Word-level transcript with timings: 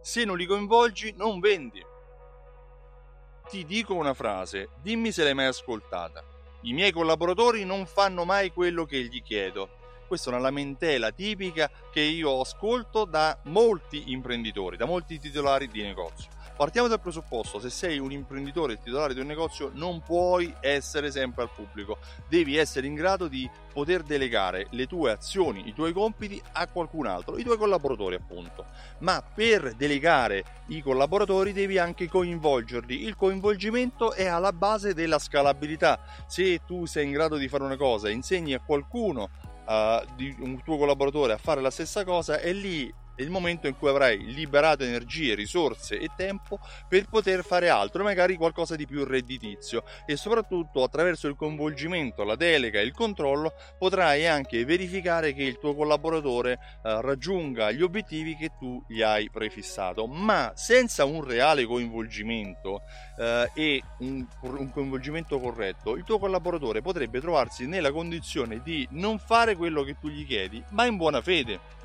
Se 0.00 0.24
non 0.24 0.36
li 0.36 0.46
coinvolgi, 0.46 1.14
non 1.16 1.40
vendi. 1.40 1.84
Ti 3.48 3.64
dico 3.64 3.94
una 3.94 4.14
frase, 4.14 4.70
dimmi 4.80 5.12
se 5.12 5.24
l'hai 5.24 5.34
mai 5.34 5.46
ascoltata. 5.46 6.24
I 6.62 6.72
miei 6.72 6.92
collaboratori 6.92 7.64
non 7.64 7.86
fanno 7.86 8.24
mai 8.24 8.50
quello 8.52 8.84
che 8.84 9.02
gli 9.02 9.22
chiedo. 9.22 9.78
Questa 10.06 10.30
è 10.30 10.32
una 10.32 10.42
lamentela 10.42 11.10
tipica 11.10 11.70
che 11.92 12.00
io 12.00 12.40
ascolto 12.40 13.04
da 13.04 13.38
molti 13.44 14.10
imprenditori, 14.12 14.76
da 14.76 14.86
molti 14.86 15.18
titolari 15.18 15.68
di 15.68 15.82
negozio. 15.82 16.30
Partiamo 16.60 16.88
dal 16.88 17.00
presupposto, 17.00 17.58
se 17.58 17.70
sei 17.70 17.98
un 17.98 18.12
imprenditore 18.12 18.78
titolare 18.78 19.14
di 19.14 19.20
un 19.20 19.26
negozio 19.26 19.70
non 19.72 20.02
puoi 20.02 20.54
essere 20.60 21.10
sempre 21.10 21.44
al 21.44 21.50
pubblico, 21.50 21.96
devi 22.28 22.58
essere 22.58 22.86
in 22.86 22.92
grado 22.92 23.28
di 23.28 23.48
poter 23.72 24.02
delegare 24.02 24.66
le 24.72 24.86
tue 24.86 25.10
azioni, 25.10 25.66
i 25.68 25.72
tuoi 25.72 25.94
compiti 25.94 26.38
a 26.52 26.68
qualcun 26.68 27.06
altro, 27.06 27.38
i 27.38 27.44
tuoi 27.44 27.56
collaboratori 27.56 28.16
appunto. 28.16 28.66
Ma 28.98 29.22
per 29.22 29.72
delegare 29.72 30.44
i 30.66 30.82
collaboratori 30.82 31.54
devi 31.54 31.78
anche 31.78 32.10
coinvolgerli. 32.10 33.04
Il 33.04 33.16
coinvolgimento 33.16 34.12
è 34.12 34.26
alla 34.26 34.52
base 34.52 34.92
della 34.92 35.18
scalabilità. 35.18 35.98
Se 36.26 36.60
tu 36.66 36.84
sei 36.84 37.06
in 37.06 37.12
grado 37.12 37.38
di 37.38 37.48
fare 37.48 37.62
una 37.62 37.78
cosa 37.78 38.08
e 38.08 38.12
insegni 38.12 38.52
a 38.52 38.60
qualcuno 38.60 39.30
Uh, 39.70 40.04
di 40.16 40.34
un 40.40 40.60
tuo 40.64 40.76
collaboratore 40.78 41.32
a 41.32 41.38
fare 41.38 41.60
la 41.60 41.70
stessa 41.70 42.02
cosa, 42.02 42.40
è 42.40 42.52
lì 42.52 42.92
è 43.20 43.22
il 43.22 43.30
momento 43.30 43.66
in 43.66 43.76
cui 43.76 43.90
avrai 43.90 44.32
liberato 44.32 44.82
energie, 44.82 45.34
risorse 45.34 45.98
e 45.98 46.08
tempo 46.16 46.58
per 46.88 47.06
poter 47.06 47.44
fare 47.44 47.68
altro, 47.68 48.02
magari 48.02 48.36
qualcosa 48.36 48.76
di 48.76 48.86
più 48.86 49.04
redditizio. 49.04 49.84
E 50.06 50.16
soprattutto 50.16 50.82
attraverso 50.82 51.28
il 51.28 51.36
coinvolgimento, 51.36 52.24
la 52.24 52.34
delega 52.34 52.80
e 52.80 52.84
il 52.84 52.92
controllo 52.92 53.52
potrai 53.78 54.26
anche 54.26 54.64
verificare 54.64 55.34
che 55.34 55.42
il 55.42 55.58
tuo 55.58 55.74
collaboratore 55.74 56.52
eh, 56.52 57.00
raggiunga 57.02 57.70
gli 57.72 57.82
obiettivi 57.82 58.36
che 58.36 58.52
tu 58.58 58.82
gli 58.88 59.02
hai 59.02 59.28
prefissato, 59.30 60.06
ma 60.06 60.52
senza 60.54 61.04
un 61.04 61.22
reale 61.22 61.66
coinvolgimento 61.66 62.82
eh, 63.18 63.50
e 63.52 63.82
un, 63.98 64.26
un 64.40 64.70
coinvolgimento 64.70 65.38
corretto, 65.38 65.94
il 65.94 66.04
tuo 66.04 66.18
collaboratore 66.18 66.80
potrebbe 66.80 67.20
trovarsi 67.20 67.66
nella 67.66 67.92
condizione 67.92 68.62
di 68.62 68.88
non 68.92 69.18
fare 69.18 69.56
quello 69.56 69.82
che 69.82 69.98
tu 70.00 70.08
gli 70.08 70.26
chiedi, 70.26 70.62
ma 70.70 70.86
in 70.86 70.96
buona 70.96 71.20
fede 71.20 71.78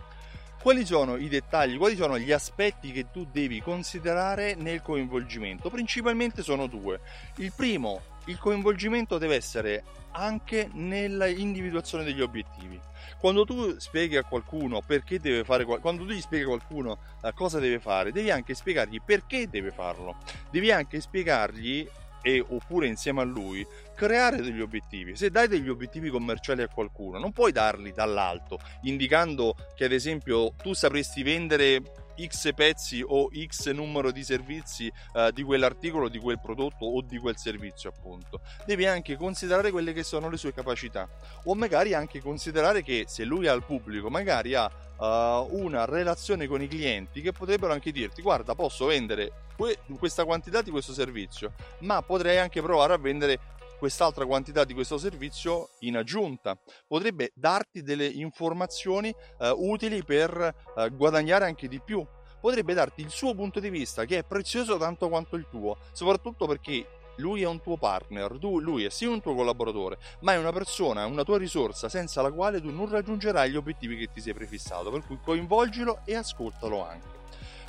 quali 0.65 0.83
sono 0.83 1.15
i 1.15 1.27
dettagli, 1.27 1.77
quali 1.77 1.95
sono 1.95 2.17
gli 2.17 2.31
aspetti 2.31 2.91
che 2.91 3.11
tu 3.11 3.27
devi 3.31 3.61
considerare 3.61 4.55
nel 4.55 4.81
coinvolgimento? 4.81 5.69
Principalmente 5.69 6.41
sono 6.41 6.65
due. 6.65 7.01
Il 7.35 7.53
primo, 7.55 8.01
il 8.25 8.39
coinvolgimento 8.39 9.19
deve 9.19 9.35
essere 9.35 9.83
anche 10.13 10.67
nell'individuazione 10.73 12.03
degli 12.03 12.19
obiettivi. 12.19 12.79
Quando 13.19 13.45
tu 13.45 13.77
spieghi 13.77 14.17
a 14.17 14.23
qualcuno 14.23 14.81
perché 14.81 15.19
deve 15.19 15.43
fare 15.43 15.65
quando 15.65 16.03
tu 16.03 16.09
gli 16.09 16.19
spieghi 16.19 16.45
a 16.45 16.47
qualcuno 16.47 16.97
cosa 17.35 17.59
deve 17.59 17.77
fare, 17.77 18.11
devi 18.11 18.31
anche 18.31 18.55
spiegargli 18.55 18.99
perché 19.05 19.47
deve 19.47 19.69
farlo. 19.69 20.15
Devi 20.49 20.71
anche 20.71 20.99
spiegargli 20.99 21.87
e 22.25 22.43
oppure 22.45 22.87
insieme 22.87 23.21
a 23.21 23.23
lui 23.23 23.63
creare 23.95 24.41
degli 24.41 24.59
obiettivi. 24.59 25.15
Se 25.15 25.29
dai 25.29 25.47
degli 25.47 25.69
obiettivi 25.69 26.09
commerciali 26.09 26.63
a 26.63 26.67
qualcuno, 26.67 27.19
non 27.19 27.31
puoi 27.31 27.51
darli 27.51 27.91
dall'alto, 27.91 28.57
indicando 28.81 29.55
che 29.75 29.85
ad 29.85 29.91
esempio 29.91 30.55
tu 30.55 30.73
sapresti 30.73 31.21
vendere 31.21 31.83
X 32.19 32.53
pezzi 32.53 33.03
o 33.05 33.29
X 33.33 33.71
numero 33.71 34.11
di 34.11 34.23
servizi 34.23 34.91
uh, 35.13 35.31
di 35.31 35.43
quell'articolo, 35.43 36.09
di 36.09 36.19
quel 36.19 36.39
prodotto 36.39 36.85
o 36.85 37.01
di 37.01 37.17
quel 37.17 37.37
servizio, 37.37 37.89
appunto. 37.89 38.41
Devi 38.65 38.85
anche 38.85 39.15
considerare 39.15 39.71
quelle 39.71 39.93
che 39.93 40.03
sono 40.03 40.29
le 40.29 40.37
sue 40.37 40.53
capacità 40.53 41.07
o 41.43 41.55
magari 41.55 41.93
anche 41.93 42.21
considerare 42.21 42.83
che 42.83 43.05
se 43.07 43.23
lui 43.23 43.47
ha 43.47 43.53
il 43.53 43.63
pubblico, 43.63 44.09
magari 44.09 44.53
ha 44.53 44.69
uh, 44.97 45.47
una 45.51 45.85
relazione 45.85 46.47
con 46.47 46.61
i 46.61 46.67
clienti 46.67 47.21
che 47.21 47.31
potrebbero 47.31 47.73
anche 47.73 47.91
dirti 47.91 48.21
guarda 48.21 48.55
posso 48.55 48.85
vendere 48.85 49.31
que- 49.55 49.79
questa 49.97 50.25
quantità 50.25 50.61
di 50.61 50.71
questo 50.71 50.93
servizio 50.93 51.53
ma 51.79 52.01
potrei 52.01 52.37
anche 52.37 52.61
provare 52.61 52.93
a 52.93 52.97
vendere 52.97 53.39
quest'altra 53.77 54.25
quantità 54.25 54.63
di 54.63 54.73
questo 54.73 54.97
servizio 54.97 55.69
in 55.79 55.97
aggiunta 55.97 56.57
potrebbe 56.87 57.31
darti 57.35 57.81
delle 57.81 58.07
informazioni 58.07 59.13
uh, 59.39 59.69
utili 59.69 60.03
per 60.03 60.55
uh, 60.75 60.89
guadagnare 60.89 61.45
anche 61.45 61.67
di 61.67 61.79
più 61.79 62.05
potrebbe 62.39 62.73
darti 62.73 63.01
il 63.01 63.09
suo 63.09 63.33
punto 63.33 63.59
di 63.59 63.69
vista 63.69 64.05
che 64.05 64.19
è 64.19 64.23
prezioso 64.23 64.77
tanto 64.77 65.09
quanto 65.09 65.35
il 65.35 65.47
tuo 65.49 65.77
soprattutto 65.91 66.45
perché 66.47 66.85
lui 67.17 67.41
è 67.43 67.47
un 67.47 67.61
tuo 67.61 67.77
partner, 67.77 68.37
tu, 68.39 68.59
lui 68.59 68.83
è 68.83 68.89
sì 68.89 69.05
un 69.05 69.21
tuo 69.21 69.35
collaboratore, 69.35 69.97
ma 70.21 70.33
è 70.33 70.37
una 70.37 70.51
persona, 70.51 71.05
una 71.05 71.23
tua 71.23 71.37
risorsa 71.37 71.89
senza 71.89 72.21
la 72.21 72.31
quale 72.31 72.61
tu 72.61 72.71
non 72.71 72.89
raggiungerai 72.89 73.51
gli 73.51 73.55
obiettivi 73.55 73.97
che 73.97 74.09
ti 74.11 74.21
sei 74.21 74.33
prefissato, 74.33 74.91
per 74.91 75.05
cui 75.05 75.19
coinvolgilo 75.23 76.01
e 76.05 76.15
ascoltalo 76.15 76.85
anche. 76.85 77.23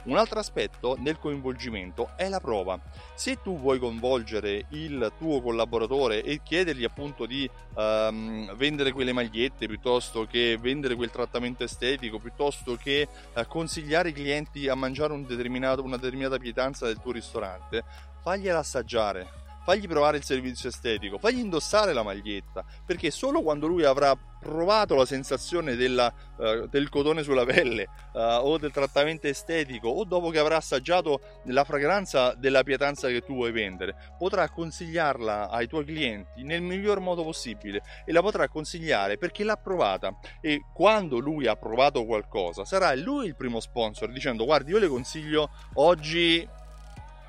Un 0.07 0.17
altro 0.17 0.39
aspetto 0.39 0.97
nel 0.99 1.19
coinvolgimento 1.19 2.11
è 2.17 2.29
la 2.29 2.41
prova. 2.41 2.81
Se 3.15 3.41
tu 3.43 3.59
vuoi 3.59 3.79
coinvolgere 3.79 4.67
il 4.71 5.13
tuo 5.19 5.41
collaboratore 5.43 6.23
e 6.23 6.41
chiedergli 6.43 6.85
appunto 6.85 7.27
di 7.27 7.49
um, 7.75 8.55
vendere 8.55 8.93
quelle 8.93 9.13
magliette 9.13 9.67
piuttosto 9.67 10.25
che 10.25 10.59
vendere 10.61 10.95
quel 10.95 11.11
trattamento 11.11 11.65
estetico, 11.65 12.19
piuttosto 12.19 12.77
che 12.77 13.09
uh, 13.35 13.47
consigliare 13.47 14.11
i 14.11 14.13
clienti 14.13 14.69
a 14.69 14.75
mangiare 14.75 15.13
un 15.13 15.25
una 15.27 15.97
determinata 15.97 16.39
pietanza 16.39 16.87
del 16.87 17.01
tuo 17.01 17.13
ristorante, 17.13 17.83
fagliela 18.23 18.59
assaggiare, 18.59 19.46
fagli 19.67 19.89
provare 19.89 20.19
il 20.19 20.23
servizio 20.23 20.69
estetico, 20.69 21.19
fagli 21.19 21.41
indossare 21.41 21.93
la 21.93 22.05
maglietta, 22.05 22.65
perché 22.87 23.11
solo 23.11 23.43
quando 23.43 23.67
lui 23.67 23.83
avrà 23.83 24.17
provato 24.39 24.95
la 24.95 25.05
sensazione 25.05 25.75
della, 25.75 26.13
uh, 26.37 26.69
del 26.69 26.89
cotone 26.89 27.25
sulla 27.25 27.45
pelle 27.45 27.89
uh, 28.13 28.19
o 28.47 28.59
del 28.59 28.71
trattamento 28.71 29.27
estetico 29.27 29.89
o 29.89 30.05
dopo 30.05 30.31
che 30.31 30.39
avrà 30.39 30.57
assaggiato 30.57 31.21
la 31.47 31.65
fragranza 31.65 32.33
della 32.35 32.63
pietanza 32.63 33.09
che 33.09 33.23
tu 33.23 33.35
vuoi 33.35 33.51
vendere, 33.51 34.15
potrà 34.17 34.49
consigliarla 34.49 35.51
ai 35.51 35.67
tuoi 35.67 35.85
clienti 35.85 36.45
nel 36.45 36.63
miglior 36.63 37.01
modo 37.01 37.25
possibile 37.25 37.83
e 38.05 38.13
la 38.13 38.23
potrà 38.23 38.47
consigliare 38.47 39.19
perché 39.19 39.43
l'ha 39.43 39.57
provata. 39.57 40.17
E 40.41 40.63
quando 40.73 41.19
lui 41.19 41.49
ha 41.49 41.57
provato 41.57 42.05
qualcosa 42.05 42.65
sarà 42.65 42.95
lui 42.95 43.27
il 43.27 43.35
primo 43.35 43.59
sponsor 43.59 44.13
dicendo 44.13 44.45
guardi 44.45 44.71
io 44.71 44.79
le 44.79 44.87
consiglio 44.87 45.51
oggi 45.75 46.49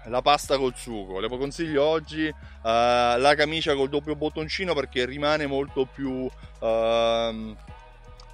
la 0.10 0.22
pasta 0.22 0.58
col 0.58 0.74
sugo. 0.76 1.20
Le 1.20 1.28
consiglio 1.30 1.84
oggi 1.84 2.26
uh, 2.28 2.34
la 2.62 3.34
camicia 3.36 3.76
col 3.76 3.90
doppio 3.90 4.16
bottoncino 4.16 4.74
perché 4.74 5.06
rimane 5.06 5.48
molto 5.48 5.86
più... 5.86 6.30
Uh, 6.60 7.56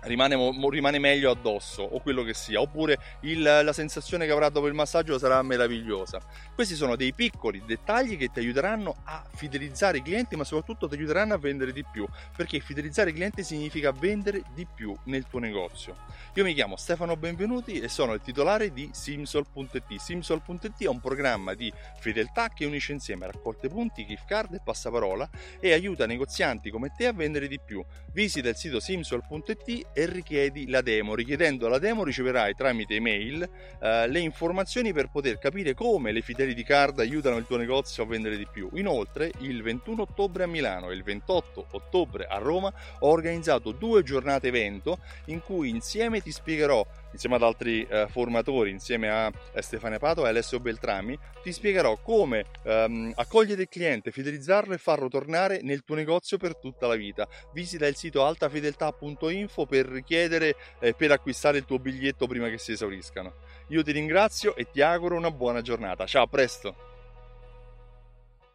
rimane, 0.03 0.38
rimane, 0.69 1.00
meglio 1.00 1.31
addosso 1.31 1.84
o 1.84 2.00
quello 2.00 2.24
che 2.24 2.34
sia, 2.34 2.62
oppure 2.62 2.97
il, 3.22 3.41
la 3.41 3.74
sensazione 3.74 4.25
che 4.25 4.31
avrà 4.31 4.50
dopo 4.50 4.68
il 4.68 4.74
massaggio 4.74 5.18
sarà 5.18 5.41
meravigliosa. 5.41 6.19
Questi 6.53 6.75
sono 6.75 6.96
dei 6.96 7.14
piccoli 7.14 7.64
dettagli 7.66 8.18
che 8.18 8.30
ti 8.30 8.40
aiuteranno 8.40 8.96
a 9.03 9.24
fidelizzare 9.34 9.97
i 9.97 10.02
clienti, 10.02 10.36
ma 10.36 10.44
soprattutto 10.44 10.88
ti 10.88 10.96
aiuteranno 10.96 11.34
a 11.34 11.38
vendere 11.38 11.72
di 11.72 11.84
più, 11.90 12.08
perché 12.36 12.59
fidelizzare 12.59 13.12
i 13.12 13.14
clienti 13.14 13.44
significa 13.44 13.91
vendere 13.91 14.44
di 14.53 14.66
più 14.66 14.96
nel 15.06 15.28
tuo 15.28 15.40
negozio. 15.40 15.96
Io 16.35 16.44
mi 16.44 16.53
chiamo 16.53 16.75
Stefano 16.75 17.16
Benvenuti 17.16 17.80
e 17.80 17.88
sono 17.88 18.14
il 18.14 18.22
titolare 18.22 18.72
di 18.72 18.90
Simsol.it. 18.91 19.96
Simsol.it 19.96 20.84
è 20.84 20.88
un 20.88 21.00
programma 21.00 21.53
di 21.53 21.72
fedeltà 22.00 22.50
che 22.50 22.66
unisce 22.66 22.91
insieme 22.91 23.25
raccolte 23.25 23.70
punti, 23.70 24.06
gift 24.06 24.25
card 24.25 24.53
e 24.53 24.62
passaparola 24.64 25.30
e 25.59 25.74
aiuta 25.74 26.06
negozianti 26.06 26.70
come 26.70 26.91
te 26.96 27.08
a 27.08 27.14
vendere 27.14 27.47
di 27.47 27.59
più. 27.64 27.84
Visita 28.12 28.50
il 28.50 28.56
sito 28.56 28.80
simsol.it 28.80 29.91
e 29.93 30.05
richiedi 30.05 30.67
la 30.67 30.81
demo. 30.81 31.15
Richiedendo 31.15 31.67
la 31.67 31.79
demo 31.79 32.03
riceverai 32.03 32.55
tramite 32.55 32.95
email 32.95 33.47
eh, 33.79 34.07
le 34.07 34.19
informazioni 34.19 34.91
per 34.91 35.09
poter 35.09 35.37
capire 35.37 35.73
come 35.73 36.11
le 36.11 36.21
Fidelity 36.21 36.63
Card 36.63 36.99
aiutano 36.99 37.37
il 37.37 37.45
tuo 37.45 37.57
negozio 37.57 38.03
a 38.03 38.05
vendere 38.05 38.37
di 38.37 38.47
più. 38.51 38.69
Inoltre, 38.73 39.31
il 39.39 39.61
21 39.61 40.01
ottobre 40.01 40.43
a 40.43 40.47
Milano 40.47 40.89
e 40.89 40.95
il 40.95 41.03
28 41.03 41.67
ottobre 41.71 42.25
a 42.25 42.37
Roma 42.37 42.73
ho 42.99 43.09
organizzato 43.09 43.71
due 43.71 44.03
giornate 44.03 44.47
evento 44.47 44.97
in 45.25 45.41
cui 45.41 45.69
insieme 45.69 46.21
ti 46.21 46.31
spiegherò 46.31 46.85
insieme 47.13 47.35
ad 47.35 47.44
altri 47.44 47.85
eh, 47.85 48.07
formatori, 48.09 48.69
insieme 48.69 49.09
a 49.09 49.31
eh, 49.53 49.62
Stefania 49.62 50.00
Pato 50.00 50.26
e 50.26 50.29
Alessio 50.29 50.59
Beltrami, 50.59 51.17
ti 51.41 51.53
spiegherò 51.53 51.97
come 52.02 52.46
ehm, 52.64 53.14
accogliere 53.16 53.61
il 53.61 53.70
cliente, 53.70 54.11
fidelizzarlo 54.11 54.73
e 54.73 54.78
farlo 54.78 55.08
tornare 55.08 55.61
nel 55.61 55.84
tuo 55.84 55.96
negozio 55.96 56.37
per 56.37 56.58
tutta 56.58 56.87
la 56.87 56.96
vita. 56.96 57.28
Visita 57.53 57.87
il 57.87 57.96
sito 57.96 58.26
altafedeltà.info 58.26 59.66
per 59.66 59.85
richiedere 59.85 60.55
e 60.79 60.90
eh, 60.90 60.93
per 60.93 61.11
acquistare 61.11 61.58
il 61.58 61.66
tuo 61.66 61.79
biglietto 61.79 62.28
prima 62.28 62.49
che 62.49 62.58
si 62.58 62.73
esauriscano. 62.73 63.34
Io 63.70 63.84
ti 63.84 63.91
ringrazio 63.91 64.55
e 64.55 64.70
ti 64.70 64.82
auguro 64.82 65.16
una 65.16 65.32
buona 65.32 65.61
giornata. 65.61 66.05
Ciao, 66.05 66.23
a 66.23 66.28
presto! 66.28 66.92